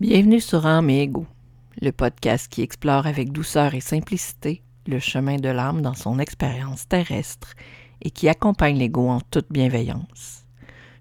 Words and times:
Bienvenue 0.00 0.40
sur 0.40 0.64
Âme 0.64 0.88
et 0.88 1.02
Ego, 1.02 1.26
le 1.82 1.92
podcast 1.92 2.48
qui 2.50 2.62
explore 2.62 3.06
avec 3.06 3.32
douceur 3.32 3.74
et 3.74 3.80
simplicité 3.80 4.62
le 4.86 4.98
chemin 4.98 5.36
de 5.36 5.50
l'âme 5.50 5.82
dans 5.82 5.92
son 5.92 6.18
expérience 6.18 6.88
terrestre 6.88 7.52
et 8.00 8.10
qui 8.10 8.26
accompagne 8.26 8.78
l'ego 8.78 9.06
en 9.08 9.20
toute 9.20 9.52
bienveillance. 9.52 10.46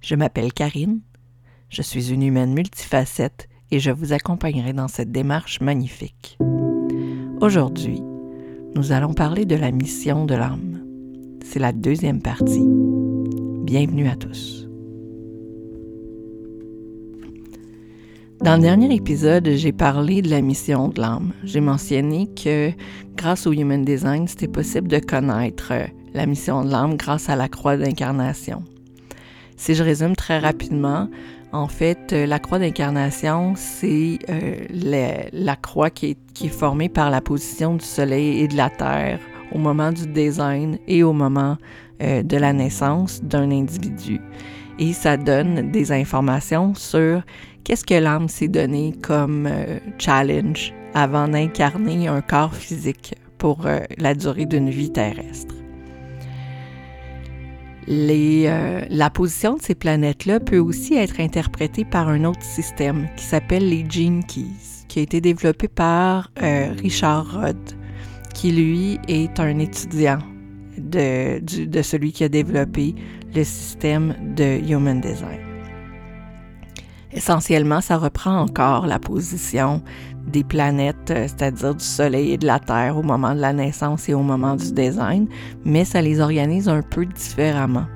Je 0.01 0.15
m'appelle 0.15 0.51
Karine, 0.51 0.99
je 1.69 1.81
suis 1.81 2.11
une 2.11 2.23
humaine 2.23 2.53
multifacette 2.53 3.47
et 3.71 3.79
je 3.79 3.91
vous 3.91 4.11
accompagnerai 4.11 4.73
dans 4.73 4.89
cette 4.89 5.13
démarche 5.13 5.61
magnifique. 5.61 6.37
Aujourd'hui, 7.39 8.03
nous 8.75 8.91
allons 8.91 9.13
parler 9.13 9.45
de 9.45 9.55
la 9.55 9.71
mission 9.71 10.25
de 10.25 10.35
l'âme. 10.35 10.83
C'est 11.45 11.59
la 11.59 11.71
deuxième 11.71 12.21
partie. 12.21 12.67
Bienvenue 13.63 14.09
à 14.09 14.17
tous. 14.17 14.68
Dans 18.41 18.55
le 18.55 18.61
dernier 18.61 18.95
épisode, 18.95 19.49
j'ai 19.55 19.73
parlé 19.73 20.21
de 20.21 20.29
la 20.29 20.39
mission 20.39 20.87
de 20.87 21.01
l'âme. 21.01 21.33
J'ai 21.43 21.59
mentionné 21.59 22.29
que 22.41 22.71
grâce 23.17 23.45
au 23.45 23.51
Human 23.51 23.83
Design, 23.83 24.29
c'était 24.29 24.47
possible 24.47 24.87
de 24.87 24.99
connaître 24.99 25.71
euh, 25.71 25.85
la 26.13 26.25
mission 26.25 26.63
de 26.63 26.71
l'âme 26.71 26.95
grâce 26.95 27.27
à 27.27 27.35
la 27.35 27.49
croix 27.49 27.75
d'incarnation. 27.75 28.63
Si 29.57 29.75
je 29.75 29.83
résume 29.83 30.15
très 30.15 30.39
rapidement, 30.39 31.09
en 31.51 31.67
fait, 31.67 32.13
euh, 32.13 32.25
la 32.25 32.39
croix 32.39 32.59
d'incarnation, 32.59 33.55
c'est 33.57 34.19
euh, 34.29 34.55
la, 35.33 35.57
croix 35.57 35.89
qui 35.89 36.15
est, 36.41 36.47
formée 36.47 36.87
par 36.87 37.09
la 37.09 37.19
position 37.19 37.75
du 37.75 37.83
Soleil 37.83 38.39
et 38.39 38.47
de 38.47 38.55
la 38.55 38.69
Terre 38.69 39.19
au 39.51 39.57
moment 39.57 39.91
du 39.91 40.07
design 40.07 40.77
et 40.87 41.03
au 41.03 41.11
moment 41.11 41.57
de 41.99 42.37
la 42.37 42.53
naissance 42.53 43.21
d'un 43.21 43.51
individu. 43.51 44.21
Et 44.79 44.93
ça 44.93 45.17
donne 45.17 45.71
des 45.71 45.91
informations 45.91 46.73
sur 46.73 47.21
qu'est-ce 47.65 47.83
que 47.83 47.95
l'âme 47.95 48.29
s'est 48.29 48.47
donné 48.47 48.93
comme 49.03 49.45
euh, 49.45 49.77
challenge 49.97 50.73
avant 50.93 51.27
d'incarner 51.27 52.07
un 52.07 52.21
corps 52.21 52.55
physique 52.55 53.13
pour 53.37 53.67
euh, 53.67 53.81
la 53.97 54.15
durée 54.15 54.45
d'une 54.45 54.69
vie 54.69 54.91
terrestre. 54.91 55.53
Euh, 57.89 58.81
la 58.89 59.09
position 59.09 59.55
de 59.55 59.61
ces 59.61 59.75
planètes-là 59.75 60.39
peut 60.39 60.59
aussi 60.59 60.95
être 60.95 61.19
interprétée 61.19 61.83
par 61.83 62.07
un 62.07 62.23
autre 62.23 62.43
système 62.43 63.09
qui 63.17 63.25
s'appelle 63.25 63.67
les 63.67 63.85
Gene 63.89 64.23
Keys, 64.23 64.85
qui 64.87 64.99
a 64.99 65.01
été 65.01 65.19
développé 65.19 65.67
par 65.67 66.31
Richard 66.37 67.25
Rudd, 67.25 67.57
qui 68.33 68.51
lui 68.51 68.99
est 69.07 69.39
un 69.39 69.57
étudiant 69.59 70.19
de 70.77 71.81
celui 71.81 72.11
qui 72.11 72.23
a 72.23 72.29
développé 72.29 72.95
le 73.33 73.43
système 73.43 74.15
de 74.35 74.59
Human 74.69 74.99
Design. 75.01 75.39
Essentiellement, 77.11 77.81
ça 77.81 77.97
reprend 77.97 78.39
encore 78.39 78.85
la 78.85 78.99
position 78.99 79.81
des 80.27 80.43
planètes, 80.43 81.09
euh, 81.09 81.27
c'est-à-dire 81.27 81.73
du 81.73 81.83
Soleil 81.83 82.33
et 82.33 82.37
de 82.37 82.45
la 82.45 82.59
Terre 82.59 82.97
au 82.97 83.01
moment 83.01 83.33
de 83.33 83.39
la 83.39 83.51
naissance 83.51 84.07
et 84.09 84.13
au 84.13 84.21
moment 84.21 84.55
du 84.55 84.71
design, 84.71 85.27
mais 85.65 85.85
ça 85.85 86.01
les 86.01 86.19
organise 86.19 86.69
un 86.69 86.83
peu 86.83 87.05
différemment. 87.05 87.87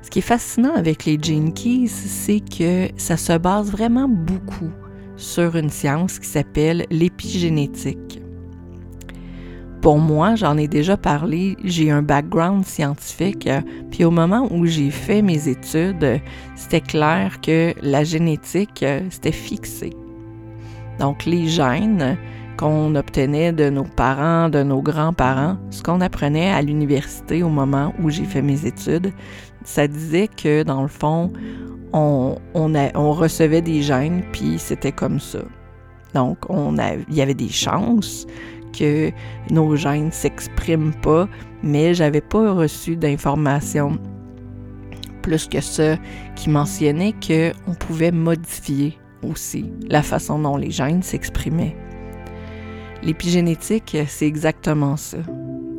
Ce 0.00 0.08
qui 0.08 0.20
est 0.20 0.22
fascinant 0.22 0.74
avec 0.74 1.04
les 1.04 1.18
Gene 1.20 1.52
Keys, 1.52 1.88
c'est 1.88 2.40
que 2.40 2.88
ça 2.96 3.18
se 3.18 3.36
base 3.36 3.70
vraiment 3.70 4.08
beaucoup 4.08 4.70
sur 5.16 5.54
une 5.56 5.70
science 5.70 6.18
qui 6.18 6.28
s'appelle 6.28 6.86
l'épigénétique. 6.90 8.21
Pour 9.82 9.98
moi, 9.98 10.36
j'en 10.36 10.58
ai 10.58 10.68
déjà 10.68 10.96
parlé, 10.96 11.56
j'ai 11.64 11.90
un 11.90 12.02
background 12.02 12.64
scientifique, 12.64 13.48
euh, 13.48 13.60
puis 13.90 14.04
au 14.04 14.12
moment 14.12 14.46
où 14.52 14.64
j'ai 14.64 14.92
fait 14.92 15.22
mes 15.22 15.48
études, 15.48 16.20
c'était 16.54 16.80
clair 16.80 17.40
que 17.40 17.74
la 17.82 18.04
génétique, 18.04 18.84
euh, 18.84 19.00
c'était 19.10 19.32
fixé. 19.32 19.90
Donc 21.00 21.24
les 21.24 21.48
gènes 21.48 22.16
qu'on 22.56 22.94
obtenait 22.94 23.50
de 23.50 23.70
nos 23.70 23.82
parents, 23.82 24.48
de 24.48 24.62
nos 24.62 24.82
grands-parents, 24.82 25.56
ce 25.70 25.82
qu'on 25.82 26.00
apprenait 26.00 26.52
à 26.52 26.62
l'université 26.62 27.42
au 27.42 27.48
moment 27.48 27.92
où 28.00 28.08
j'ai 28.08 28.24
fait 28.24 28.42
mes 28.42 28.64
études, 28.64 29.12
ça 29.64 29.88
disait 29.88 30.28
que 30.28 30.62
dans 30.62 30.82
le 30.82 30.88
fond, 30.88 31.32
on, 31.92 32.36
recevait 32.54 33.62
des 33.62 33.82
gènes, 33.82 34.22
puis 34.30 34.60
c'était 34.60 34.92
comme 34.92 35.18
ça. 35.18 35.40
Donc, 36.14 36.38
on 36.48 36.76
il 37.08 37.14
y 37.16 37.20
avait 37.20 37.34
des 37.34 37.48
chances 37.48 38.28
que 38.72 39.10
nos 39.50 39.76
gènes 39.76 40.12
s'expriment 40.12 40.94
pas, 41.02 41.28
mais 41.62 41.94
j'avais 41.94 42.20
pas 42.20 42.52
reçu 42.52 42.96
d'informations 42.96 43.98
plus 45.22 45.46
que 45.46 45.60
ça 45.60 45.96
qui 46.34 46.50
mentionnait 46.50 47.14
qu'on 47.14 47.74
pouvait 47.74 48.10
modifier 48.10 48.98
aussi 49.22 49.70
la 49.88 50.02
façon 50.02 50.38
dont 50.38 50.56
les 50.56 50.70
gènes 50.70 51.02
s'exprimaient. 51.02 51.76
L'épigénétique, 53.02 53.96
c'est 54.06 54.26
exactement 54.26 54.96
ça. 54.96 55.18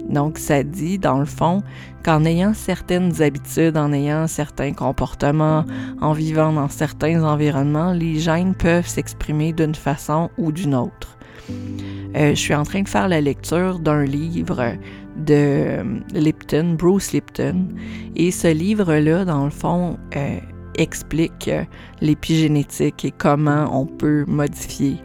Donc, 0.10 0.38
ça 0.38 0.64
dit, 0.64 1.00
dans 1.00 1.20
le 1.20 1.26
fond, 1.26 1.64
qu'en 2.04 2.26
ayant 2.26 2.54
certaines 2.54 3.22
habitudes, 3.22 3.78
en 3.78 3.94
ayant 3.94 4.28
certains 4.28 4.74
comportements, 4.74 5.66
en 6.02 6.12
vivant 6.12 6.52
dans 6.52 6.68
certains 6.68 7.24
environnements, 7.24 7.94
les 7.94 8.20
gènes 8.20 8.54
peuvent 8.54 8.88
s'exprimer 8.88 9.54
d'une 9.54 9.76
façon 9.76 10.30
ou 10.38 10.52
d'une 10.52 10.76
autre. 10.76 11.18
Euh, 12.16 12.30
je 12.30 12.40
suis 12.40 12.54
en 12.54 12.64
train 12.64 12.82
de 12.82 12.90
faire 12.90 13.08
la 13.08 13.22
lecture 13.22 13.80
d'un 13.80 14.04
livre 14.04 14.76
de 15.18 15.34
euh, 15.34 15.84
Lipton, 16.14 16.76
Bruce 16.78 17.12
Lipton. 17.12 17.68
Et 18.16 18.32
ce 18.32 18.48
livre-là, 18.48 19.26
dans 19.26 19.46
le 19.46 19.50
fond, 19.50 19.98
euh, 20.16 20.40
explique 20.78 21.50
l'épigénétique 22.02 23.06
et 23.06 23.12
comment 23.12 23.68
on 23.72 23.86
peut 23.86 24.26
modifier 24.28 24.98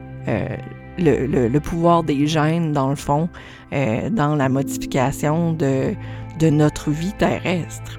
le, 0.99 1.59
pouvoir 1.59 2.03
des 2.03 2.27
gènes, 2.27 2.73
dans 2.73 2.91
le 2.91 2.97
fond, 2.97 3.29
dans 3.71 4.35
la 4.35 4.49
modification 4.49 5.53
de 5.53 6.51
notre 6.51 6.91
vie 6.91 7.13
terrestre 7.15 7.99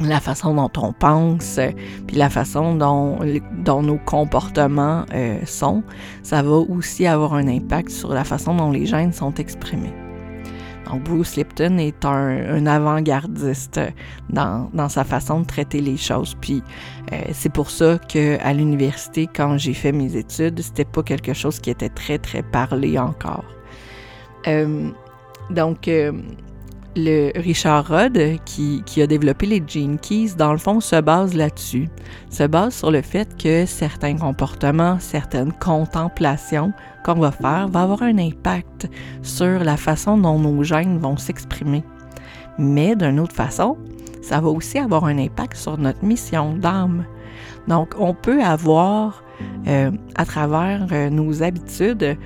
la 0.00 0.20
façon 0.20 0.54
dont 0.54 0.70
on 0.76 0.92
pense, 0.92 1.58
euh, 1.58 1.70
puis 2.06 2.16
la 2.16 2.30
façon 2.30 2.74
dont, 2.74 3.18
nos 3.82 3.98
comportements 3.98 5.04
euh, 5.14 5.38
sont, 5.46 5.82
ça 6.22 6.42
va 6.42 6.56
aussi 6.56 7.06
avoir 7.06 7.34
un 7.34 7.48
impact 7.48 7.90
sur 7.90 8.12
la 8.12 8.24
façon 8.24 8.54
dont 8.54 8.70
les 8.70 8.86
gènes 8.86 9.12
sont 9.12 9.34
exprimés. 9.34 9.92
Donc 10.86 11.02
Bruce 11.04 11.36
Lipton 11.36 11.78
est 11.78 12.04
un, 12.04 12.66
avant-gardiste 12.66 13.80
dans, 14.28 14.88
sa 14.88 15.04
façon 15.04 15.40
de 15.40 15.46
traiter 15.46 15.80
les 15.80 15.96
choses. 15.96 16.36
Puis 16.40 16.62
euh, 17.12 17.16
c'est 17.32 17.52
pour 17.52 17.70
ça 17.70 17.98
que 17.98 18.38
à 18.42 18.52
l'université, 18.52 19.26
quand 19.26 19.56
j'ai 19.56 19.72
fait 19.72 19.92
mes 19.92 20.14
études, 20.16 20.60
c'était 20.60 20.84
pas 20.84 21.02
quelque 21.02 21.32
chose 21.32 21.58
qui 21.58 21.70
était 21.70 21.88
très 21.88 22.18
très 22.18 22.42
parlé 22.42 22.98
encore. 22.98 23.44
donc 25.50 25.88
le 26.96 27.32
Richard 27.38 27.86
Rudd, 27.86 28.18
qui, 28.44 29.02
a 29.02 29.06
développé 29.06 29.46
les 29.46 29.62
Gene 29.66 29.98
Keys, 29.98 30.34
dans 30.36 30.52
le 30.52 30.58
fond, 30.58 30.80
se 30.80 31.00
base 31.00 31.34
là-dessus. 31.34 31.88
Se 32.30 32.44
base 32.44 32.74
sur 32.74 32.90
le 32.90 33.02
fait 33.02 33.28
que 33.36 33.66
certains 33.66 34.16
comportements, 34.16 34.98
certaines 35.00 35.52
contemplations 35.52 36.72
qu'on 37.04 37.14
va 37.14 37.32
faire 37.32 37.68
vont 37.68 37.80
avoir 37.80 38.02
un 38.02 38.18
impact 38.18 38.88
sur 39.22 39.62
la 39.62 39.76
façon 39.76 40.16
dont 40.18 40.38
nos 40.38 40.62
gènes 40.62 40.98
vont 40.98 41.16
s'exprimer. 41.16 41.84
Mais 42.58 42.94
d'une 42.94 43.20
autre 43.20 43.34
façon, 43.34 43.76
ça 44.22 44.40
va 44.40 44.48
aussi 44.48 44.78
avoir 44.78 45.04
un 45.04 45.18
impact 45.18 45.56
sur 45.56 45.76
notre 45.78 46.04
mission 46.04 46.54
d'âme. 46.54 47.04
Donc, 47.68 47.94
on 47.98 48.14
peut 48.14 48.42
avoir, 48.42 49.22
euh, 49.66 49.90
à 50.14 50.24
travers 50.24 50.86
euh, 50.92 51.10
nos 51.10 51.42
habitudes, 51.42 52.16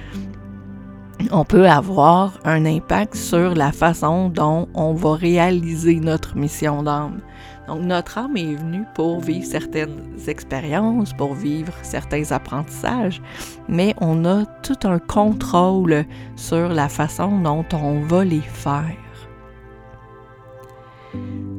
on 1.31 1.45
peut 1.45 1.69
avoir 1.69 2.39
un 2.45 2.65
impact 2.65 3.15
sur 3.15 3.55
la 3.55 3.73
façon 3.73 4.29
dont 4.29 4.69
on 4.75 4.95
va 4.95 5.15
réaliser 5.15 5.97
notre 6.01 6.37
mission 6.37 6.83
d'âme. 6.83 7.21
Donc 7.67 7.83
notre 7.83 8.19
âme 8.19 8.37
est 8.37 8.55
venue 8.55 8.85
pour 8.95 9.21
vivre 9.21 9.45
certaines 9.45 10.01
expériences, 10.27 11.13
pour 11.13 11.35
vivre 11.35 11.73
certains 11.83 12.33
apprentissages, 12.33 13.21
mais 13.69 13.95
on 14.01 14.25
a 14.25 14.47
tout 14.63 14.79
un 14.85 14.99
contrôle 14.99 16.05
sur 16.37 16.69
la 16.69 16.89
façon 16.89 17.41
dont 17.41 17.67
on 17.75 18.01
va 18.01 18.25
les 18.25 18.41
faire. 18.41 18.97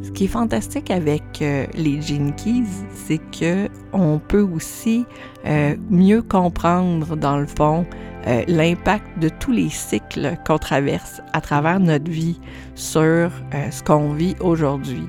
Ce 0.01 0.12
qui 0.12 0.23
est 0.23 0.27
fantastique 0.27 0.89
avec 0.89 1.23
euh, 1.41 1.65
les 1.75 2.01
Gene 2.01 2.33
Keys, 2.33 2.65
c'est 2.94 3.19
que 3.31 3.69
on 3.94 4.19
peut 4.19 4.41
aussi 4.41 5.05
euh, 5.45 5.75
mieux 5.89 6.21
comprendre 6.21 7.15
dans 7.15 7.38
le 7.38 7.45
fond 7.45 7.85
euh, 8.27 8.44
l'impact 8.48 9.06
de 9.19 9.30
tous 9.30 9.51
les 9.51 9.69
cycles 9.69 10.36
qu'on 10.45 10.57
traverse 10.57 11.21
à 11.33 11.39
travers 11.39 11.80
notre 11.80 12.12
vie 12.12 12.39
sur 12.75 13.01
euh, 13.01 13.30
ce 13.71 13.81
qu'on 13.81 14.12
vit 14.12 14.36
aujourd'hui. 14.42 15.07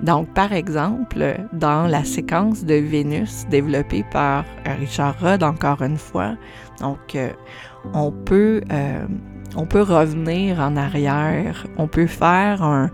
Donc, 0.00 0.32
par 0.32 0.52
exemple, 0.52 1.36
dans 1.52 1.86
la 1.86 2.04
séquence 2.04 2.64
de 2.64 2.74
Vénus 2.74 3.44
développée 3.50 4.04
par 4.12 4.44
euh, 4.66 4.74
Richard 4.78 5.16
Rudd, 5.20 5.42
encore 5.42 5.82
une 5.82 5.98
fois, 5.98 6.36
donc 6.80 7.16
on 7.92 8.12
peut 8.12 8.62
on 9.56 9.66
peut 9.66 9.82
revenir 9.82 10.60
en 10.60 10.76
arrière, 10.76 11.66
on 11.78 11.88
peut 11.88 12.06
faire 12.06 12.62
un, 12.62 12.90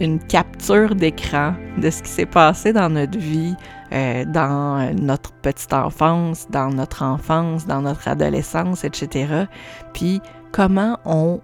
une 0.00 0.18
capture 0.18 0.94
d'écran 0.94 1.54
de 1.78 1.90
ce 1.90 2.02
qui 2.02 2.10
s'est 2.10 2.26
passé 2.26 2.72
dans 2.72 2.90
notre 2.90 3.18
vie 3.18 3.54
euh, 3.92 4.24
dans 4.24 4.94
notre 4.94 5.32
petite 5.32 5.74
enfance, 5.74 6.46
dans 6.48 6.70
notre 6.70 7.02
enfance, 7.02 7.66
dans 7.66 7.82
notre 7.82 8.08
adolescence, 8.08 8.84
etc. 8.84 9.44
Puis 9.92 10.22
comment 10.50 10.98
on, 11.04 11.42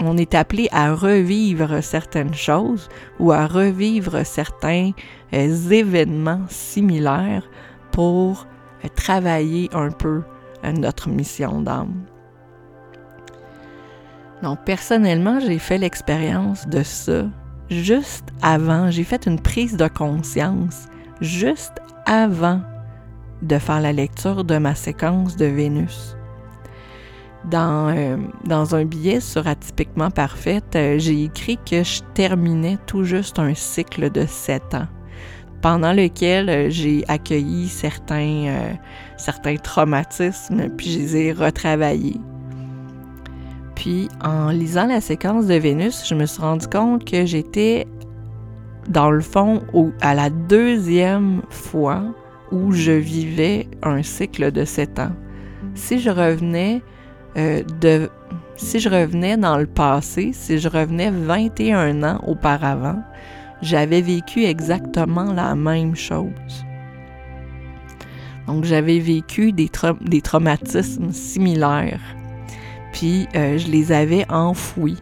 on 0.00 0.16
est 0.16 0.34
appelé 0.34 0.68
à 0.72 0.92
revivre 0.94 1.84
certaines 1.84 2.34
choses 2.34 2.88
ou 3.20 3.30
à 3.30 3.46
revivre 3.46 4.26
certains 4.26 4.90
euh, 5.32 5.70
événements 5.70 6.42
similaires 6.48 7.48
pour 7.92 8.48
euh, 8.84 8.88
travailler 8.96 9.70
un 9.72 9.90
peu 9.90 10.22
notre 10.64 11.08
mission 11.08 11.62
d'âme? 11.62 11.94
Donc 14.42 14.58
personnellement, 14.64 15.38
j'ai 15.38 15.60
fait 15.60 15.78
l'expérience 15.78 16.66
de 16.66 16.82
ça 16.82 17.26
juste 17.70 18.26
avant, 18.42 18.90
j'ai 18.90 19.04
fait 19.04 19.26
une 19.26 19.40
prise 19.40 19.76
de 19.76 19.86
conscience 19.86 20.88
juste 21.20 21.80
avant 22.04 22.60
de 23.42 23.58
faire 23.58 23.80
la 23.80 23.92
lecture 23.92 24.44
de 24.44 24.58
ma 24.58 24.74
séquence 24.74 25.36
de 25.36 25.46
Vénus. 25.46 26.16
Dans, 27.44 27.94
euh, 27.94 28.16
dans 28.44 28.74
un 28.74 28.84
billet 28.84 29.20
sur 29.20 29.46
Atypiquement 29.46 30.10
Parfaite, 30.10 30.74
euh, 30.74 30.98
j'ai 30.98 31.24
écrit 31.24 31.58
que 31.58 31.84
je 31.84 32.00
terminais 32.14 32.76
tout 32.86 33.04
juste 33.04 33.38
un 33.38 33.54
cycle 33.54 34.10
de 34.10 34.26
sept 34.26 34.74
ans, 34.74 34.88
pendant 35.62 35.92
lequel 35.92 36.48
euh, 36.48 36.70
j'ai 36.70 37.04
accueilli 37.06 37.68
certains, 37.68 38.76
certains 39.16 39.56
traumatismes, 39.56 40.70
puis 40.70 40.90
je 40.90 40.98
les 40.98 41.16
ai 41.16 41.32
retravaillés. 41.32 42.20
Puis 43.76 44.08
en 44.24 44.48
lisant 44.48 44.86
la 44.86 45.00
séquence 45.00 45.46
de 45.46 45.54
Vénus, 45.54 46.04
je 46.08 46.14
me 46.14 46.26
suis 46.26 46.40
rendu 46.40 46.66
compte 46.66 47.04
que 47.04 47.26
j'étais 47.26 47.86
dans 48.88 49.10
le 49.10 49.20
fond 49.20 49.62
à 50.00 50.14
la 50.14 50.30
deuxième 50.30 51.42
fois 51.50 52.02
où 52.52 52.72
je 52.72 52.92
vivais 52.92 53.68
un 53.82 54.02
cycle 54.02 54.52
de 54.52 54.64
sept 54.64 54.98
ans. 54.98 55.12
Si 55.74 56.00
je 56.00 56.10
revenais 56.10 56.82
euh, 57.36 57.62
si 58.56 58.80
je 58.80 58.88
revenais 58.88 59.36
dans 59.36 59.58
le 59.58 59.66
passé, 59.66 60.30
si 60.32 60.58
je 60.58 60.68
revenais 60.68 61.10
21 61.10 62.02
ans 62.02 62.20
auparavant, 62.26 63.02
j'avais 63.60 64.00
vécu 64.00 64.44
exactement 64.44 65.32
la 65.32 65.54
même 65.54 65.94
chose. 65.94 66.64
Donc 68.46 68.64
j'avais 68.64 69.00
vécu 69.00 69.52
des, 69.52 69.70
des 70.02 70.20
traumatismes 70.22 71.12
similaires 71.12 72.00
puis 72.96 73.28
euh, 73.34 73.58
je 73.58 73.68
les 73.70 73.92
avais 73.92 74.24
enfouis. 74.30 74.96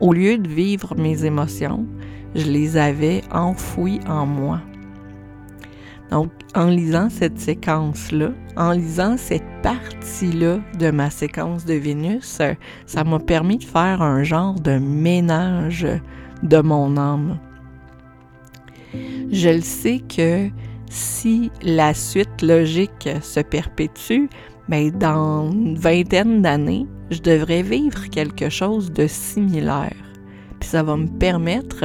Au 0.00 0.14
lieu 0.14 0.38
de 0.38 0.48
vivre 0.48 0.94
mes 0.96 1.26
émotions, 1.26 1.86
je 2.34 2.50
les 2.50 2.76
avais 2.76 3.22
enfouis 3.32 4.00
en 4.08 4.26
moi. 4.26 4.60
Donc, 6.10 6.30
en 6.54 6.66
lisant 6.66 7.10
cette 7.10 7.38
séquence-là, 7.38 8.30
en 8.56 8.72
lisant 8.72 9.16
cette 9.18 9.44
partie-là 9.62 10.58
de 10.78 10.90
ma 10.90 11.10
séquence 11.10 11.64
de 11.64 11.74
Vénus, 11.74 12.40
ça 12.86 13.04
m'a 13.04 13.18
permis 13.18 13.58
de 13.58 13.64
faire 13.64 14.00
un 14.00 14.22
genre 14.22 14.58
de 14.58 14.78
ménage 14.78 15.86
de 16.42 16.58
mon 16.58 16.96
âme. 16.96 17.38
Je 19.30 19.50
le 19.50 19.60
sais 19.60 20.00
que 20.00 20.48
si 20.90 21.50
la 21.62 21.92
suite 21.92 22.40
logique 22.40 23.08
se 23.20 23.40
perpétue, 23.40 24.28
mais 24.68 24.90
ben, 24.90 24.98
dans 24.98 25.50
une 25.50 25.76
vingtaine 25.76 26.40
d'années, 26.40 26.86
je 27.10 27.20
devrais 27.20 27.62
vivre 27.62 28.08
quelque 28.10 28.48
chose 28.48 28.90
de 28.92 29.06
similaire. 29.06 30.07
Puis 30.60 30.68
ça 30.68 30.82
va 30.82 30.96
me 30.96 31.06
permettre, 31.06 31.84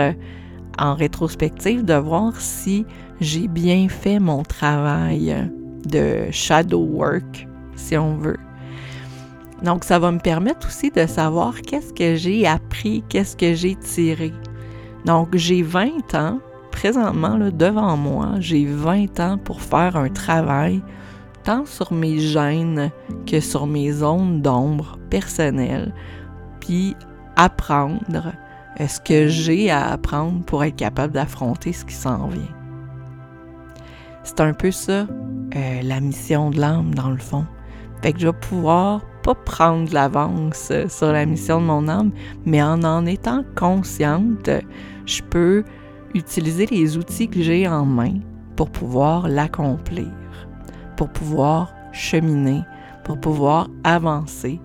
en 0.78 0.96
rétrospective, 0.96 1.84
de 1.84 1.94
voir 1.94 2.40
si 2.40 2.86
j'ai 3.22 3.48
bien 3.48 3.88
fait 3.90 4.20
mon 4.20 4.44
travail 4.44 5.50
de 5.86 6.32
shadow 6.32 6.84
work, 6.84 7.48
si 7.76 7.98
on 7.98 8.16
veut. 8.16 8.40
Donc, 9.64 9.86
ça 9.86 9.98
va 9.98 10.12
me 10.12 10.20
permettre 10.20 10.68
aussi 10.68 10.92
de 10.92 11.06
savoir 11.06 11.62
qu'est-ce 11.62 11.94
que 11.94 12.16
j'ai 12.16 12.46
appris, 12.46 13.04
qu'est-ce 13.08 13.38
que 13.38 13.54
j'ai 13.54 13.76
tiré. 13.76 14.34
Donc, 15.06 15.36
j'ai 15.36 15.64
20 15.64 16.16
ans, 16.16 16.40
présentement, 16.72 17.38
là, 17.38 17.50
devant 17.50 17.96
moi, 17.96 18.32
j'ai 18.40 18.66
20 18.66 19.20
ans 19.22 19.38
pour 19.38 19.62
faire 19.62 19.96
un 19.96 20.10
travail 20.10 20.82
tant 21.44 21.66
sur 21.66 21.94
mes 21.94 22.20
gènes 22.20 22.92
que 23.26 23.40
sur 23.40 23.68
mes 23.68 23.92
zones 23.92 24.42
d'ombre 24.42 24.98
personnelles, 25.10 25.94
puis 26.60 26.96
apprendre 27.36 28.00
euh, 28.12 28.32
ce 28.80 29.00
que 29.00 29.28
j'ai 29.28 29.70
à 29.70 29.92
apprendre 29.92 30.44
pour 30.46 30.64
être 30.64 30.76
capable 30.76 31.14
d'affronter 31.14 31.74
ce 31.74 31.86
qui 31.86 31.96
s'en 31.96 32.28
vient? 32.28 32.42
C'est 34.24 34.40
un 34.40 34.54
peu 34.54 34.72
ça, 34.72 35.06
euh, 35.56 35.82
la 35.84 36.00
mission 36.00 36.50
de 36.50 36.60
l'âme, 36.60 36.94
dans 36.96 37.10
le 37.10 37.18
fond. 37.18 37.46
Fait 38.02 38.14
que 38.14 38.20
je 38.20 38.28
vais 38.28 38.34
pouvoir 38.34 39.02
pas 39.24 39.36
prendre 39.36 39.94
l'avance 39.94 40.70
euh, 40.72 40.88
sur 40.90 41.12
la 41.12 41.26
mission 41.26 41.62
de 41.62 41.66
mon 41.66 41.88
âme, 41.88 42.12
mais 42.46 42.62
en 42.62 42.84
en 42.84 43.06
étant 43.06 43.44
consciente, 43.56 44.50
je 45.06 45.22
peux 45.22 45.64
utiliser 46.14 46.66
les 46.66 46.98
outils 46.98 47.28
que 47.28 47.42
j'ai 47.42 47.68
en 47.68 47.86
main 47.86 48.20
pour 48.56 48.70
pouvoir 48.70 49.28
l'accomplir 49.28 50.08
pour 50.96 51.10
pouvoir 51.10 51.74
cheminer, 51.92 52.62
pour 53.04 53.20
pouvoir 53.20 53.68
avancer 53.84 54.60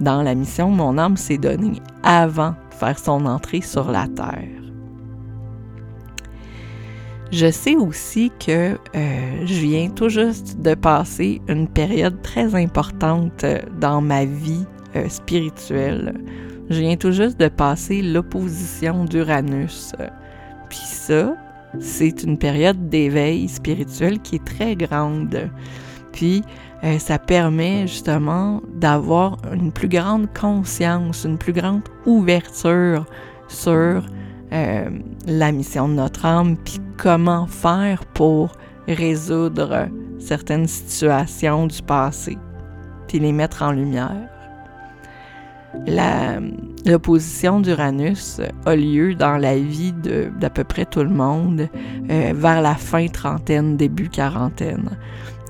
dans 0.00 0.22
la 0.22 0.34
mission 0.34 0.70
que 0.70 0.76
mon 0.76 0.98
âme 0.98 1.16
s'est 1.16 1.38
donnée 1.38 1.80
avant 2.02 2.54
faire 2.78 2.98
son 2.98 3.26
entrée 3.26 3.60
sur 3.60 3.90
la 3.90 4.06
terre. 4.08 4.62
Je 7.30 7.50
sais 7.50 7.76
aussi 7.76 8.32
que 8.38 8.78
euh, 8.96 9.44
je 9.44 9.60
viens 9.60 9.90
tout 9.90 10.08
juste 10.08 10.60
de 10.62 10.74
passer 10.74 11.42
une 11.46 11.68
période 11.68 12.22
très 12.22 12.54
importante 12.54 13.44
dans 13.78 14.00
ma 14.00 14.24
vie 14.24 14.64
euh, 14.96 15.08
spirituelle. 15.10 16.14
Je 16.70 16.80
viens 16.80 16.96
tout 16.96 17.12
juste 17.12 17.38
de 17.38 17.48
passer 17.48 18.00
l'opposition 18.00 19.04
d'Uranus. 19.04 19.92
Puis 20.70 20.78
ça, 20.78 21.34
c'est 21.80 22.22
une 22.22 22.38
période 22.38 22.88
d'éveil 22.88 23.48
spirituel 23.48 24.20
qui 24.20 24.36
est 24.36 24.44
très 24.44 24.74
grande. 24.74 25.50
Puis, 26.12 26.42
euh, 26.84 26.98
ça 26.98 27.18
permet 27.18 27.86
justement 27.86 28.62
d'avoir 28.74 29.38
une 29.52 29.72
plus 29.72 29.88
grande 29.88 30.28
conscience, 30.32 31.24
une 31.24 31.38
plus 31.38 31.52
grande 31.52 31.82
ouverture 32.06 33.04
sur 33.48 34.02
euh, 34.52 34.90
la 35.26 35.52
mission 35.52 35.88
de 35.88 35.94
notre 35.94 36.24
âme, 36.24 36.56
puis 36.56 36.78
comment 36.96 37.46
faire 37.46 38.04
pour 38.06 38.52
résoudre 38.86 39.88
certaines 40.18 40.66
situations 40.66 41.66
du 41.66 41.82
passé, 41.82 42.38
puis 43.06 43.18
les 43.18 43.32
mettre 43.32 43.62
en 43.62 43.72
lumière. 43.72 44.28
L'opposition 46.86 47.60
d'Uranus 47.60 48.40
a 48.64 48.76
lieu 48.76 49.14
dans 49.14 49.36
la 49.36 49.56
vie 49.58 49.92
d'à 49.92 50.50
peu 50.50 50.64
près 50.64 50.84
tout 50.84 51.02
le 51.02 51.10
monde 51.10 51.68
euh, 52.10 52.32
vers 52.34 52.62
la 52.62 52.74
fin 52.74 53.06
trentaine, 53.08 53.76
début 53.76 54.08
quarantaine. 54.08 54.96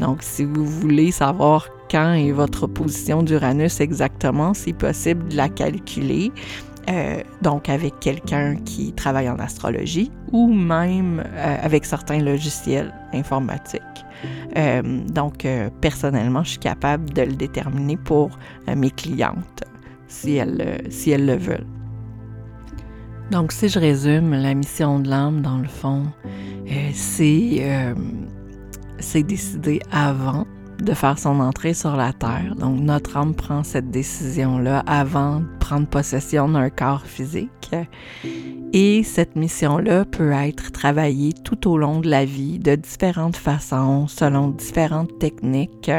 Donc, 0.01 0.23
si 0.23 0.45
vous 0.45 0.65
voulez 0.65 1.13
savoir 1.13 1.69
quand 1.91 2.15
est 2.15 2.33
votre 2.33 2.65
opposition 2.65 3.23
d'Uranus 3.23 3.81
exactement, 3.81 4.55
c'est 4.55 4.73
possible 4.73 5.29
de 5.29 5.37
la 5.37 5.49
calculer. 5.49 6.33
Euh, 6.89 7.21
donc 7.43 7.69
avec 7.69 8.01
quelqu'un 8.01 8.57
qui 8.65 8.95
travaille 8.95 9.29
en 9.29 9.39
astrologie 9.39 10.11
ou 10.33 10.51
même 10.51 11.23
euh, 11.23 11.57
avec 11.63 11.85
certains 11.85 12.19
logiciels 12.19 12.95
informatiques. 13.13 13.83
donc 15.13 15.47
personnellement, 15.83 16.43
je 16.43 16.51
suis 16.51 16.59
capable 16.59 17.11
de 17.13 17.23
le 17.23 17.35
déterminer 17.35 17.99
pour 17.99 18.31
mes 18.75 18.91
clientes 18.91 19.65
si 20.09 20.37
elles, 20.37 20.83
si 20.91 21.11
elles 21.11 21.27
le 21.27 21.37
veulent. 21.37 21.67
Donc, 23.31 23.53
si 23.53 23.69
je 23.69 23.79
résume, 23.79 24.33
la 24.33 24.55
mission 24.55 25.01
de 25.01 25.09
l'âme, 25.09 25.43
dans 25.43 25.59
le 25.59 25.69
fond, 25.69 26.07
euh, 26.71 26.91
euh, 27.21 27.95
c'est 28.99 29.23
décider 29.23 29.81
avant 29.93 30.47
de 30.83 30.95
faire 30.95 31.19
son 31.19 31.41
entrée 31.41 31.75
sur 31.75 31.95
la 31.97 32.13
Terre. 32.13 32.55
Donc, 32.59 32.81
notre 32.81 33.17
âme 33.17 33.35
prend 33.35 33.63
cette 33.65 33.91
décision-là 33.91 34.83
avant 34.87 35.41
de 35.41 35.47
prendre 35.61 35.87
possession 35.87 36.49
d'un 36.49 36.71
corps 36.71 37.05
physique. 37.05 37.75
Et 38.75 39.03
cette 39.03 39.35
mission-là 39.35 40.05
peut 40.05 40.31
être 40.33 40.73
travaillée 40.73 41.33
tout 41.33 41.71
au 41.71 41.79
long 41.79 42.01
de 42.01 42.09
la 42.11 42.27
vie 42.27 42.59
de 42.59 42.75
différentes 42.75 43.37
façons, 43.37 44.07
selon 44.09 44.49
différentes 44.49 45.19
techniques, 45.19 45.91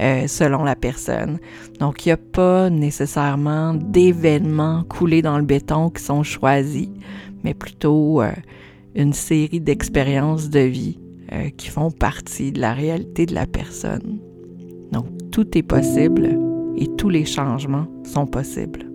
euh, 0.00 0.26
selon 0.26 0.64
la 0.64 0.74
personne. 0.74 1.38
Donc, 1.78 2.04
il 2.04 2.08
n'y 2.08 2.12
a 2.12 2.16
pas 2.16 2.70
nécessairement 2.70 3.74
d'événements 3.74 4.82
coulés 4.88 5.22
dans 5.22 5.38
le 5.38 5.44
béton 5.44 5.90
qui 5.90 6.02
sont 6.02 6.24
choisis, 6.24 6.88
mais 7.44 7.54
plutôt 7.54 8.20
euh, 8.20 8.32
une 8.96 9.12
série 9.12 9.60
d'expériences 9.60 10.50
de 10.50 10.60
vie 10.60 10.98
euh, 11.32 11.50
qui 11.56 11.68
font 11.68 11.92
partie 11.92 12.50
de 12.50 12.60
la 12.60 12.72
réalité 12.74 13.26
de 13.26 13.34
la 13.34 13.46
personne. 13.46 14.18
Donc, 14.90 15.06
tout 15.30 15.56
est 15.56 15.62
possible 15.62 16.36
et 16.76 16.88
tous 16.96 17.10
les 17.10 17.24
changements 17.24 17.86
sont 18.02 18.26
possibles. 18.26 18.90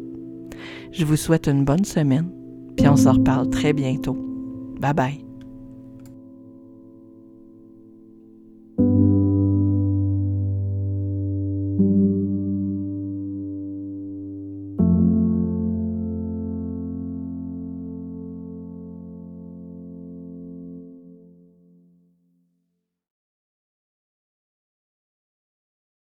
Je 0.92 1.06
vous 1.06 1.16
souhaite 1.16 1.48
une 1.48 1.64
bonne 1.64 1.86
semaine 1.86 2.30
puis 2.76 2.88
on 2.88 2.96
se 2.96 3.10
reparle 3.10 3.50
très 3.50 3.74
bientôt. 3.74 4.18
Bye 4.80 4.94
bye. 4.94 5.23